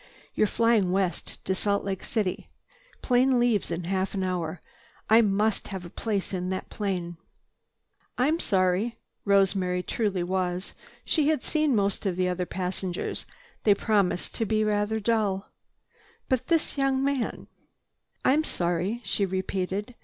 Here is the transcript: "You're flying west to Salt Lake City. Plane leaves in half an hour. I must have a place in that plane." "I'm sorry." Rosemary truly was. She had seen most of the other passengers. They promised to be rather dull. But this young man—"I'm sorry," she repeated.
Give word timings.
"You're 0.33 0.47
flying 0.47 0.91
west 0.91 1.45
to 1.45 1.53
Salt 1.53 1.83
Lake 1.85 2.03
City. 2.03 2.47
Plane 3.03 3.39
leaves 3.39 3.69
in 3.69 3.83
half 3.83 4.15
an 4.15 4.23
hour. 4.23 4.59
I 5.11 5.21
must 5.21 5.67
have 5.67 5.85
a 5.85 5.91
place 5.91 6.33
in 6.33 6.49
that 6.49 6.71
plane." 6.71 7.17
"I'm 8.17 8.39
sorry." 8.39 8.97
Rosemary 9.25 9.83
truly 9.83 10.23
was. 10.23 10.73
She 11.05 11.27
had 11.27 11.43
seen 11.43 11.75
most 11.75 12.07
of 12.07 12.15
the 12.15 12.27
other 12.27 12.47
passengers. 12.47 13.27
They 13.63 13.75
promised 13.75 14.33
to 14.37 14.45
be 14.47 14.63
rather 14.63 14.99
dull. 14.99 15.51
But 16.27 16.47
this 16.47 16.79
young 16.79 17.03
man—"I'm 17.03 18.43
sorry," 18.43 19.01
she 19.03 19.23
repeated. 19.27 19.93